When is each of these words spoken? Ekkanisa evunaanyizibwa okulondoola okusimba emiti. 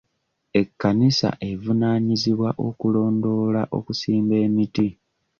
Ekkanisa 0.59 1.29
evunaanyizibwa 1.49 2.49
okulondoola 2.67 3.61
okusimba 3.77 4.35
emiti. 4.45 4.87